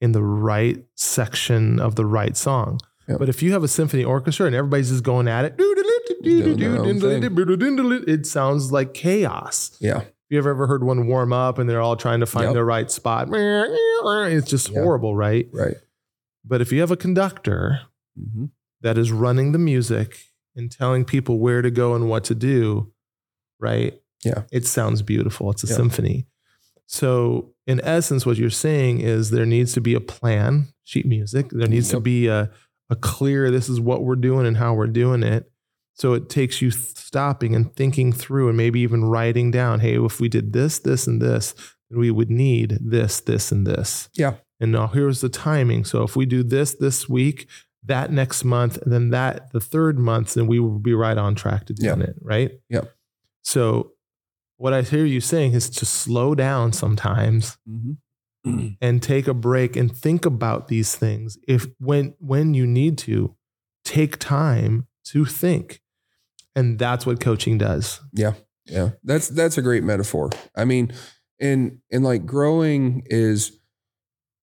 in 0.00 0.12
the 0.12 0.22
right 0.22 0.82
section 0.94 1.78
of 1.78 1.96
the 1.96 2.06
right 2.06 2.34
song. 2.34 2.80
Yep. 3.08 3.18
But 3.18 3.28
if 3.28 3.42
you 3.42 3.52
have 3.52 3.62
a 3.62 3.68
symphony 3.68 4.04
orchestra 4.04 4.46
and 4.46 4.54
everybody's 4.54 4.88
just 4.90 5.04
going 5.04 5.28
at 5.28 5.44
it, 5.44 5.56
Doing 6.22 6.56
their 6.58 6.80
own 6.80 6.98
thing. 7.00 8.04
it 8.08 8.26
sounds 8.26 8.72
like 8.72 8.94
chaos. 8.94 9.76
yeah 9.80 10.04
you 10.30 10.38
ever 10.38 10.50
ever 10.50 10.66
heard 10.66 10.82
one 10.84 11.06
warm 11.06 11.32
up 11.32 11.58
and 11.58 11.68
they're 11.68 11.80
all 11.80 11.96
trying 11.96 12.20
to 12.20 12.26
find 12.26 12.46
Yep. 12.46 12.54
the 12.54 12.64
right 12.64 12.90
spot, 12.90 13.28
it's 13.32 14.48
just 14.50 14.70
Yeah. 14.70 14.82
horrible, 14.82 15.14
right? 15.14 15.48
right 15.52 15.76
But 16.44 16.60
if 16.60 16.72
you 16.72 16.80
have 16.80 16.90
a 16.90 16.96
conductor 16.96 17.80
hmm 18.16 18.46
that 18.82 18.98
is 18.98 19.10
running 19.10 19.52
the 19.52 19.58
music 19.58 20.18
and 20.54 20.70
telling 20.70 21.04
people 21.04 21.38
where 21.40 21.62
to 21.62 21.70
go 21.70 21.94
and 21.94 22.08
what 22.08 22.24
to 22.24 22.34
do, 22.34 22.92
right? 23.58 23.94
Yeah. 24.24 24.42
It 24.52 24.66
sounds 24.66 25.00
beautiful. 25.02 25.50
It's 25.50 25.64
a 25.64 25.66
Yeah. 25.66 25.76
symphony. 25.76 26.26
So, 26.86 27.54
in 27.66 27.80
essence, 27.80 28.24
what 28.26 28.36
you're 28.36 28.50
saying 28.50 29.00
is 29.00 29.30
there 29.30 29.46
needs 29.46 29.72
to 29.72 29.80
be 29.80 29.94
a 29.94 30.00
plan, 30.00 30.68
sheet 30.84 31.06
music. 31.06 31.48
There 31.50 31.66
needs 31.66 31.88
to 31.88 32.00
be 32.00 32.28
a, 32.28 32.50
a 32.90 32.96
clear, 32.96 33.50
this 33.50 33.68
is 33.68 33.80
what 33.80 34.04
we're 34.04 34.14
doing 34.14 34.46
and 34.46 34.56
how 34.58 34.74
we're 34.74 34.86
doing 34.86 35.22
it. 35.22 35.50
So, 35.96 36.12
it 36.12 36.28
takes 36.28 36.62
you 36.62 36.70
stopping 36.70 37.54
and 37.54 37.74
thinking 37.74 38.12
through 38.12 38.48
and 38.48 38.56
maybe 38.56 38.80
even 38.80 39.04
writing 39.04 39.50
down, 39.50 39.80
hey, 39.80 39.98
if 39.98 40.20
we 40.20 40.28
did 40.28 40.52
this, 40.52 40.78
this, 40.78 41.06
and 41.06 41.20
this, 41.20 41.54
then 41.90 41.98
we 41.98 42.10
would 42.10 42.30
need 42.30 42.78
this, 42.80 43.20
this, 43.20 43.50
and 43.50 43.66
this. 43.66 44.08
Yeah. 44.14 44.34
And 44.60 44.72
now 44.72 44.86
here's 44.86 45.20
the 45.20 45.28
timing. 45.28 45.84
So, 45.84 46.02
if 46.02 46.16
we 46.16 46.26
do 46.26 46.42
this 46.42 46.74
this 46.74 47.08
week, 47.08 47.48
that 47.86 48.10
next 48.10 48.44
month, 48.44 48.78
and 48.78 48.92
then 48.92 49.10
that 49.10 49.52
the 49.52 49.60
third 49.60 49.98
month, 49.98 50.34
then 50.34 50.46
we 50.46 50.60
will 50.60 50.78
be 50.78 50.94
right 50.94 51.16
on 51.16 51.34
track 51.34 51.66
to 51.66 51.72
doing 51.72 52.02
it, 52.02 52.16
right? 52.20 52.50
Yep. 52.68 52.92
So 53.42 53.92
what 54.56 54.72
I 54.72 54.82
hear 54.82 55.04
you 55.04 55.20
saying 55.20 55.52
is 55.52 55.70
to 55.70 55.86
slow 55.86 56.34
down 56.34 56.72
sometimes 56.72 57.56
hmm 57.66 57.92
and 58.80 59.02
take 59.02 59.26
a 59.26 59.34
break 59.34 59.76
and 59.76 59.96
think 59.96 60.24
about 60.24 60.68
these 60.68 60.94
things. 60.94 61.38
If 61.48 61.66
when 61.78 62.14
when 62.18 62.54
you 62.54 62.66
need 62.66 62.98
to, 62.98 63.34
take 63.84 64.18
time 64.18 64.86
to 65.06 65.24
think. 65.24 65.80
And 66.56 66.78
that's 66.78 67.06
what 67.06 67.20
coaching 67.20 67.58
does. 67.58 68.00
Yeah. 68.12 68.32
Yeah. 68.64 68.90
That's 69.04 69.28
that's 69.28 69.56
a 69.58 69.62
great 69.62 69.84
metaphor. 69.84 70.30
I 70.56 70.64
mean, 70.64 70.92
and 71.40 71.78
and 71.92 72.02
like 72.02 72.26
growing 72.26 73.02
is 73.06 73.56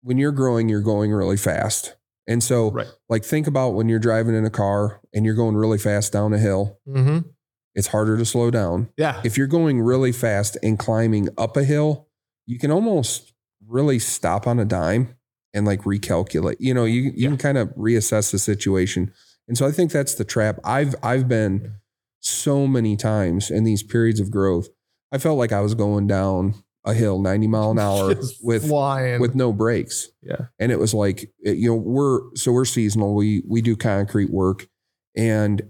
when 0.01 0.17
you're 0.17 0.31
growing, 0.31 0.69
you're 0.69 0.81
going 0.81 1.11
really 1.11 1.37
fast. 1.37 1.95
And 2.27 2.41
so 2.41 2.71
Right. 2.71 2.87
like 3.09 3.25
think 3.25 3.47
about 3.47 3.71
when 3.71 3.89
you're 3.89 3.99
driving 3.99 4.35
in 4.35 4.45
a 4.45 4.49
car 4.49 5.01
and 5.13 5.25
you're 5.25 5.35
going 5.35 5.55
really 5.57 5.77
fast 5.77 6.13
down 6.13 6.33
a 6.33 6.37
hill, 6.37 6.79
Mm-hmm. 6.87 7.27
it's 7.75 7.87
harder 7.87 8.17
to 8.17 8.23
slow 8.25 8.49
down. 8.51 8.89
Yeah. 8.97 9.19
If 9.25 9.37
you're 9.37 9.47
going 9.47 9.81
really 9.81 10.11
fast 10.13 10.55
and 10.63 10.79
climbing 10.79 11.27
up 11.37 11.57
a 11.57 11.63
hill, 11.65 12.07
you 12.45 12.59
can 12.59 12.71
almost 12.71 13.33
really 13.67 13.99
stop 13.99 14.45
on 14.47 14.59
a 14.59 14.65
dime 14.65 15.15
and 15.53 15.65
like 15.65 15.81
recalculate. 15.83 16.57
You 16.59 16.73
know, 16.73 16.85
you 16.85 17.01
you 17.01 17.11
Yeah. 17.15 17.27
can 17.29 17.37
kind 17.37 17.57
of 17.57 17.69
reassess 17.75 18.31
the 18.31 18.39
situation. 18.39 19.11
And 19.49 19.57
so 19.57 19.65
I 19.67 19.71
think 19.73 19.91
that's 19.91 20.15
the 20.15 20.23
trap. 20.25 20.59
I've 20.63 20.95
I've 21.03 21.27
been 21.27 21.73
so 22.23 22.65
many 22.67 22.95
times 22.95 23.51
in 23.51 23.63
these 23.63 23.83
periods 23.83 24.19
of 24.19 24.31
growth. 24.31 24.67
I 25.11 25.17
felt 25.17 25.37
like 25.37 25.51
I 25.51 25.61
was 25.61 25.75
going 25.75 26.07
down 26.07 26.55
a 26.85 26.93
hill 26.93 27.19
90 27.21 27.47
mile 27.47 27.71
an 27.71 27.79
hour 27.79 28.13
Just 28.15 28.43
with 28.43 28.67
flying. 28.67 29.21
with 29.21 29.35
no 29.35 29.53
brakes. 29.53 30.09
yeah. 30.21 30.47
And 30.59 30.71
it 30.71 30.79
was 30.79 30.93
like, 30.93 31.29
it- 31.43 31.57
you 31.57 31.69
know, 31.69 31.75
we're 31.75 32.19
so 32.35 32.51
we're 32.51 32.65
seasonal. 32.65 33.13
We 33.15 33.43
we 33.47 33.61
do 33.61 33.75
concrete 33.75 34.31
work, 34.31 34.67
and 35.15 35.61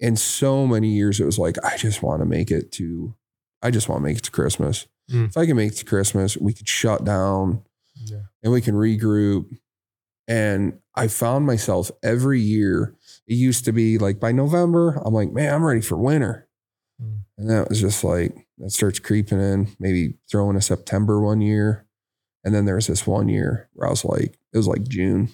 in 0.00 0.16
so 0.16 0.66
many 0.66 0.88
years, 0.88 1.20
it 1.20 1.24
was 1.24 1.38
like, 1.38 1.56
I 1.64 1.76
just 1.76 2.02
want 2.02 2.20
to 2.20 2.26
make 2.26 2.50
it 2.50 2.72
to, 2.72 3.14
I 3.62 3.70
just 3.70 3.88
want 3.88 4.00
to 4.00 4.04
make 4.04 4.18
it 4.18 4.24
to 4.24 4.30
Christmas. 4.30 4.86
Mm. 5.10 5.28
If 5.28 5.36
I 5.36 5.46
can 5.46 5.56
make 5.56 5.72
it 5.72 5.76
to 5.76 5.84
Christmas, 5.84 6.36
we 6.36 6.52
could 6.52 6.68
shut 6.68 7.04
down 7.04 7.62
Yeah. 7.94 8.22
and 8.42 8.52
we 8.52 8.60
can 8.60 8.74
regroup. 8.74 9.46
And 10.26 10.78
I 10.94 11.08
found 11.08 11.46
myself 11.46 11.90
every 12.02 12.40
year. 12.40 12.94
It 13.26 13.34
used 13.34 13.64
to 13.64 13.72
be 13.72 13.98
like 13.98 14.20
by 14.20 14.32
November, 14.32 15.00
I'm 15.04 15.14
like, 15.14 15.32
man, 15.32 15.54
I'm 15.54 15.64
ready 15.64 15.80
for 15.80 15.96
winter. 15.96 16.48
Mm. 17.02 17.20
And 17.38 17.50
that 17.50 17.68
was 17.68 17.80
just 17.80 18.04
like 18.04 18.34
that 18.58 18.70
starts 18.70 18.98
creeping 18.98 19.40
in. 19.40 19.68
Maybe 19.78 20.14
throwing 20.30 20.56
a 20.56 20.60
September 20.60 21.20
one 21.20 21.40
year, 21.40 21.86
and 22.44 22.54
then 22.54 22.64
there's 22.66 22.86
this 22.86 23.06
one 23.06 23.28
year 23.28 23.68
where 23.72 23.88
I 23.88 23.90
was 23.90 24.04
like, 24.04 24.38
it 24.52 24.56
was 24.56 24.68
like 24.68 24.86
June. 24.86 25.30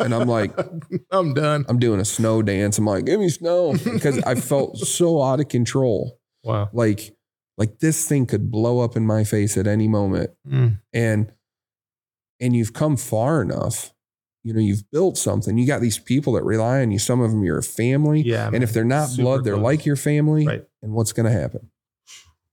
And 0.00 0.14
I'm 0.14 0.28
like- 0.28 0.52
I'm 1.10 1.32
done. 1.32 1.64
I'm 1.68 1.78
doing 1.78 2.00
a 2.00 2.04
snow 2.04 2.42
dance. 2.42 2.76
I'm 2.76 2.84
like, 2.84 3.06
give 3.06 3.20
me 3.20 3.30
snow 3.30 3.72
because 3.84 4.18
I 4.24 4.34
felt 4.34 4.76
so 4.78 5.22
out 5.22 5.40
of 5.40 5.48
control. 5.48 6.18
Wow. 6.42 6.68
Like, 6.74 7.16
like 7.56 7.78
this 7.78 8.06
thing 8.06 8.26
could 8.26 8.50
blow 8.50 8.80
up 8.80 8.96
in 8.96 9.06
my 9.06 9.24
face 9.24 9.56
at 9.56 9.66
any 9.66 9.88
moment. 9.88 10.30
Mm. 10.46 10.80
And 10.92 11.32
and 12.40 12.54
you've 12.54 12.74
come 12.74 12.96
far 12.96 13.40
enough. 13.40 13.93
You 14.44 14.52
know, 14.52 14.60
you've 14.60 14.88
built 14.90 15.16
something. 15.18 15.56
You 15.58 15.66
got 15.66 15.80
these 15.80 15.98
people 15.98 16.34
that 16.34 16.44
rely 16.44 16.82
on 16.82 16.90
you. 16.92 16.98
Some 16.98 17.20
of 17.20 17.30
them 17.30 17.42
you're 17.44 17.58
a 17.58 17.62
family. 17.62 18.20
Yeah. 18.22 18.50
and 18.52 18.62
if 18.62 18.72
they're 18.72 18.84
not 18.84 19.08
blood, 19.16 19.42
they're 19.44 19.54
close. 19.54 19.64
like 19.64 19.86
your 19.86 19.96
family. 19.96 20.46
Right. 20.46 20.64
And 20.82 20.92
what's 20.92 21.12
going 21.12 21.26
to 21.26 21.32
happen? 21.32 21.70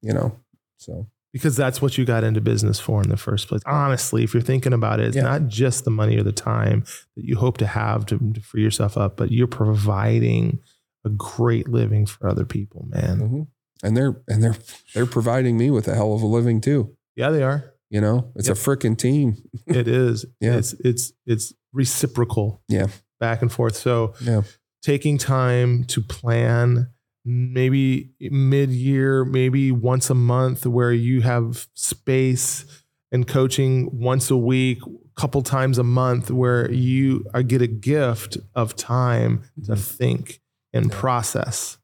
You 0.02 0.14
know. 0.14 0.40
So 0.78 1.08
because 1.34 1.56
that's 1.56 1.82
what 1.82 1.98
you 1.98 2.04
got 2.06 2.24
into 2.24 2.42
business 2.42 2.80
for 2.80 3.02
in 3.04 3.10
the 3.10 3.18
first 3.18 3.48
place. 3.48 3.62
Honestly, 3.66 4.24
if 4.24 4.34
you're 4.34 4.42
thinking 4.42 4.74
about 4.74 5.00
it, 5.00 5.08
it's 5.08 5.16
Yeah. 5.16 5.22
not 5.24 5.48
just 5.48 5.86
the 5.86 5.92
money 5.92 6.18
or 6.18 6.24
the 6.24 6.32
time 6.32 6.84
that 7.16 7.24
you 7.26 7.36
hope 7.38 7.58
to 7.60 7.68
have 7.68 8.06
to, 8.08 8.18
to 8.34 8.42
free 8.42 8.64
yourself 8.64 8.98
up, 8.98 9.16
but 9.18 9.32
you're 9.32 9.48
providing 9.48 10.60
a 11.06 11.10
great 11.10 11.68
living 11.70 12.06
for 12.06 12.28
other 12.28 12.46
people, 12.46 12.86
man. 12.90 13.18
mhm. 13.20 13.48
and 13.84 13.98
they're 13.98 14.22
and 14.28 14.44
they're 14.44 14.56
they're 14.94 15.06
providing 15.06 15.58
me 15.58 15.70
with 15.72 15.88
a 15.88 15.96
hell 15.96 16.14
of 16.14 16.22
a 16.22 16.26
living 16.28 16.62
too. 16.62 16.96
Yeah, 17.16 17.30
they 17.32 17.44
are. 17.44 17.74
You 17.92 18.00
know, 18.00 18.32
it's 18.36 18.48
Yep. 18.48 18.58
a 18.58 18.60
freaking 18.60 18.98
team. 18.98 19.36
It 19.68 19.88
is. 19.88 20.26
Yeah. 20.40 20.56
It's 20.56 20.74
it's 20.84 21.14
it's 21.26 21.54
reciprocal. 21.74 22.64
Yeah. 22.68 22.88
Back 23.20 23.42
and 23.42 23.52
forth. 23.52 23.76
So 23.76 24.14
Yeah. 24.22 24.44
taking 24.82 25.18
time 25.18 25.84
to 25.86 26.02
plan 26.02 26.88
maybe 27.24 28.14
mid-year 28.20 29.24
maybe 29.26 29.72
once 29.72 30.10
a 30.10 30.16
month 30.16 30.66
where 30.66 30.92
you 30.92 31.22
have 31.22 31.68
space 31.76 32.66
and 33.12 33.28
coaching 33.28 33.90
once 33.94 34.32
a 34.32 34.38
week, 34.38 34.80
couple 35.16 35.44
times 35.44 35.78
a 35.78 35.84
month, 35.84 36.32
where 36.32 36.72
you 36.72 37.26
I 37.34 37.44
get 37.44 37.62
a 37.62 37.68
gift 37.68 38.38
of 38.56 38.76
time 38.76 39.44
to 39.66 39.74
mm-hmm. 39.74 39.82
think 39.82 40.42
and 40.74 40.86
Yeah. 40.90 40.98
process 41.00 41.78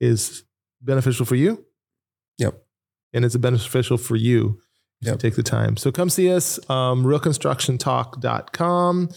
is 0.00 0.44
beneficial 0.80 1.26
for 1.26 1.36
you. 1.36 1.64
Yep. 2.38 2.54
And 3.12 3.24
it's 3.26 3.36
beneficial 3.36 3.98
for 3.98 4.16
you 4.16 4.58
Yep. 5.02 5.18
take 5.18 5.34
the 5.34 5.42
time. 5.42 5.76
So 5.76 5.92
come 5.92 6.08
see 6.08 6.32
us, 6.32 6.58
um, 6.70 7.04
realconstructiontalk.com 7.04 9.08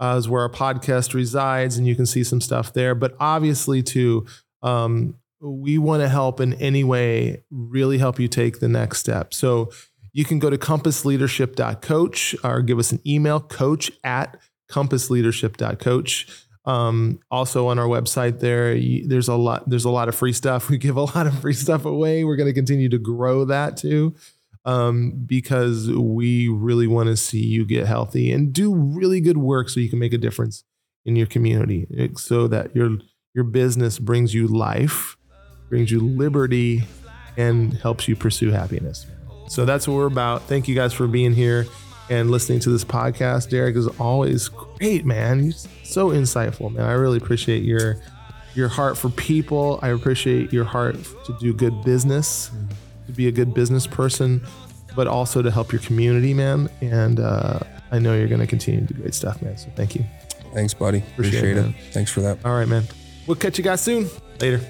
uh, 0.00 0.16
is 0.18 0.28
where 0.28 0.42
our 0.42 0.48
podcast 0.48 1.14
resides, 1.14 1.76
and 1.76 1.86
you 1.86 1.94
can 1.94 2.06
see 2.06 2.24
some 2.24 2.40
stuff 2.40 2.72
there. 2.72 2.94
But 2.94 3.14
obviously, 3.20 3.82
too, 3.82 4.26
um, 4.62 5.14
we 5.40 5.78
want 5.78 6.02
to 6.02 6.08
help 6.08 6.40
in 6.40 6.54
any 6.54 6.84
way, 6.84 7.44
really 7.50 7.98
help 7.98 8.18
you 8.18 8.28
take 8.28 8.60
the 8.60 8.68
next 8.68 8.98
step. 8.98 9.34
So 9.34 9.70
you 10.12 10.24
can 10.24 10.38
go 10.38 10.50
to 10.50 10.58
compassleadership.coach 10.58 12.36
or 12.42 12.62
give 12.62 12.78
us 12.78 12.92
an 12.92 13.00
email, 13.06 13.40
coach 13.40 13.90
at 14.04 14.38
compassleadership.coach. 14.70 16.46
Um, 16.66 17.20
also 17.30 17.68
on 17.68 17.78
our 17.78 17.86
website 17.86 18.40
there, 18.40 18.74
you, 18.74 19.08
there's 19.08 19.28
a 19.28 19.34
lot, 19.34 19.68
there's 19.68 19.86
a 19.86 19.90
lot 19.90 20.08
of 20.08 20.14
free 20.14 20.32
stuff. 20.32 20.68
We 20.70 20.78
give 20.78 20.96
a 20.96 21.02
lot 21.02 21.26
of 21.26 21.38
free 21.40 21.54
stuff 21.54 21.84
away. 21.84 22.24
We're 22.24 22.36
going 22.36 22.48
to 22.48 22.54
continue 22.54 22.88
to 22.90 22.98
grow 22.98 23.44
that 23.46 23.76
too. 23.76 24.14
Um, 24.66 25.24
because 25.24 25.90
we 25.90 26.48
really 26.48 26.86
want 26.86 27.08
to 27.08 27.16
see 27.16 27.42
you 27.42 27.64
get 27.64 27.86
healthy 27.86 28.30
and 28.30 28.52
do 28.52 28.74
really 28.74 29.22
good 29.22 29.38
work 29.38 29.70
so 29.70 29.80
you 29.80 29.88
can 29.88 29.98
make 29.98 30.12
a 30.12 30.18
difference 30.18 30.64
in 31.06 31.16
your 31.16 31.26
community 31.26 31.86
so 32.16 32.46
that 32.46 32.76
your 32.76 32.98
your 33.34 33.44
business 33.44 33.98
brings 33.98 34.34
you 34.34 34.46
life, 34.46 35.16
brings 35.70 35.90
you 35.90 36.00
liberty, 36.00 36.82
and 37.36 37.74
helps 37.74 38.06
you 38.08 38.16
pursue 38.16 38.50
happiness. 38.50 39.06
So 39.48 39.64
that's 39.64 39.88
what 39.88 39.94
we're 39.94 40.06
about. 40.06 40.42
Thank 40.42 40.68
you 40.68 40.74
guys 40.74 40.92
for 40.92 41.06
being 41.06 41.32
here 41.32 41.66
and 42.10 42.30
listening 42.30 42.60
to 42.60 42.70
this 42.70 42.84
podcast. 42.84 43.50
Derek 43.50 43.76
is 43.76 43.86
always 43.98 44.48
great, 44.48 45.06
man. 45.06 45.44
You're 45.44 45.52
so 45.84 46.10
insightful, 46.10 46.72
man. 46.72 46.84
I 46.84 46.92
really 46.92 47.16
appreciate 47.16 47.62
your 47.62 48.00
your 48.54 48.68
heart 48.68 48.98
for 48.98 49.10
people. 49.10 49.78
I 49.80 49.88
appreciate 49.88 50.52
your 50.52 50.64
heart 50.64 50.96
to 51.24 51.36
do 51.40 51.54
good 51.54 51.84
business, 51.84 52.50
to 53.10 53.16
be 53.16 53.28
a 53.28 53.32
good 53.32 53.54
business 53.54 53.86
person, 53.86 54.44
but 54.94 55.06
also 55.06 55.42
to 55.42 55.50
help 55.50 55.72
your 55.72 55.80
community, 55.80 56.34
man. 56.34 56.68
And 56.80 57.20
uh, 57.20 57.60
I 57.90 57.98
know 57.98 58.14
you're 58.14 58.28
going 58.28 58.40
to 58.40 58.46
continue 58.46 58.86
to 58.86 58.94
do 58.94 59.00
great 59.00 59.14
stuff, 59.14 59.42
man. 59.42 59.56
So 59.56 59.68
thank 59.76 59.94
you. 59.94 60.04
Thanks, 60.54 60.74
buddy. 60.74 60.98
Appreciate 60.98 61.38
Appreciate, 61.38 61.56
it, 61.56 61.62
man. 61.62 61.74
Thanks 61.92 62.10
for 62.10 62.20
that. 62.20 62.38
All 62.44 62.54
right, 62.54 62.68
man. 62.68 62.84
We'll 63.26 63.36
catch 63.36 63.58
you 63.58 63.64
guys 63.64 63.80
soon. 63.80 64.08
Later. 64.40 64.60